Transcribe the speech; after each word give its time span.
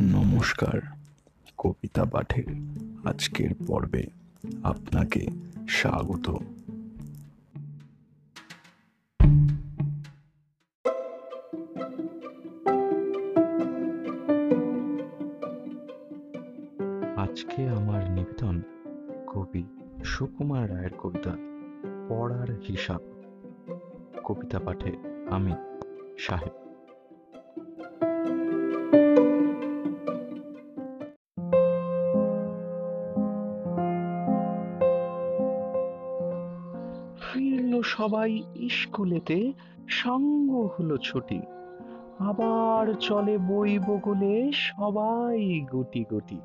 নমস্কার, 0.00 0.80
কবিতা 1.58 2.04
পাঠের 2.04 2.44
আজকের 3.04 3.50
পর্বে 3.66 4.06
আপনাকে 4.62 5.26
স্বাগত। 5.68 6.30
আজকে 17.16 17.68
আমার 17.68 18.10
নিবেদন 18.10 18.62
কবি 19.26 19.64
সুকুমার 20.04 20.70
রায়ের 20.70 20.90
কবিতা, 20.98 21.36
পড়ার 22.08 22.50
হিসাব। 22.68 23.00
কবিতা 24.24 24.58
পাঠে 24.58 24.92
আমি 25.30 25.52
সাহেব। 26.18 26.65
সবাই 37.86 38.42
স্কুলেতে 38.70 39.52
সঙ্গ 39.88 40.70
হলো 40.78 40.96
ছুটি। 40.96 41.40
আবার 42.18 42.94
চলে 43.00 43.38
বই 43.38 43.78
বগলে 43.78 44.50
সবাই 44.54 45.60
গুটি 45.72 46.04
গুটি। 46.10 46.40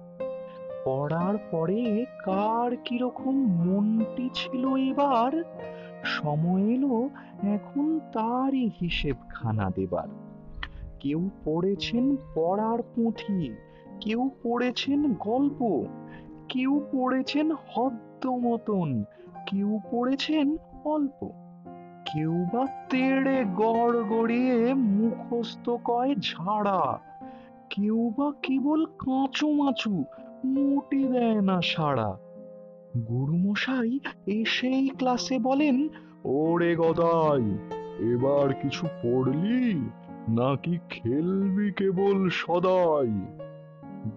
পড়ার 0.85 1.37
পরে 1.51 2.05
কার 2.25 2.75
কীরকম 2.85 3.35
মনটি 3.65 4.29
ছিল 4.33 4.75
এবার, 4.75 5.43
সময় 6.03 6.63
এলো 6.63 7.09
এখন 7.43 7.99
তারই 8.13 8.69
হিসেব 8.81 9.15
খানা 9.29 9.71
দেবার। 9.75 10.07
কেউ 10.99 11.29
পড়েছেন 11.45 12.15
পড়ার 12.35 12.81
পুঁথি, 12.81 13.55
কেউ 14.01 14.29
পড়েছেন 14.43 15.13
গল্প, 15.13 15.85
কেউ 16.49 16.81
পড়েছেন 16.93 17.51
হদ্দ 17.51 18.27
মতন, 18.27 19.03
কেউ 19.47 19.79
পড়েছেন 19.91 20.57
অল্প। 20.85 21.29
কেউ 22.13 22.45
বা 22.53 22.65
তেড়ে 22.89 23.43
গড় 23.55 24.03
গড়িয়ে 24.03 24.73
মুখস্থ 24.73 25.69
কয় 25.69 26.15
ঝাড়া। 26.15 26.99
কেউ 27.69 28.13
বা 28.17 28.31
কেবল 28.43 28.85
কাঁচু 28.85 29.51
মাচু, 29.51 30.03
মোটে 30.45 31.03
দেয় 31.03 31.41
না 31.41 31.61
সাড়া। 31.63 32.17
গুরুমশাই 32.97 33.99
এসেই 34.25 34.89
ক্লাসে 34.89 35.39
বলেন, 35.39 35.87
ওরে 36.23 36.75
গদাই, 36.75 37.57
এবার 38.11 38.53
কিছু 38.53 38.87
পড়লি? 39.03 39.73
নাকি 40.29 40.79
খেলবি 40.89 41.71
কেবল 41.71 42.29
সদাই? 42.29 43.25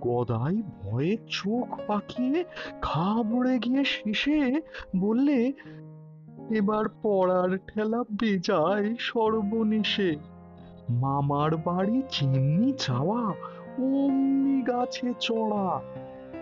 গদাই 0.00 0.62
ভয়ে 0.82 1.16
চোখ 1.28 1.80
পাকিয়ে 1.86 2.44
ঘাবড়ে 2.82 3.58
গিয়ে 3.58 3.84
শেষে 3.84 4.60
বললে 4.96 5.52
এবার 6.50 6.84
পড়ার 7.02 7.58
ঠেলা 7.58 8.04
বেজায় 8.10 8.94
সর্বনেশে। 8.98 10.16
মামার 10.90 11.56
বাড়ি 11.56 12.02
যেমনি 12.10 12.72
যাওয়া, 12.72 13.28
অমনি 13.78 14.62
গাছে 14.62 15.12
চড়া। 15.20 15.80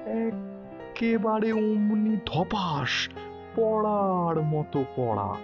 একেবারে 0.07 1.53
অমনি 1.53 2.17
ধপাস 2.27 3.09
পড়ার 3.57 4.43
মতো 4.43 4.85
পড়া। 4.97 5.35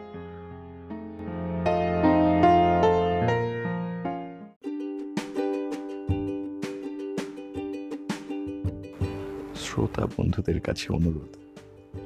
শ্রোতা 9.54 10.06
বন্ধুদের 10.06 10.60
কাছে 10.60 10.92
অনুরোধ, 10.92 11.36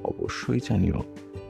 অবশ্যই 0.04 0.60
জানিও 0.68 1.02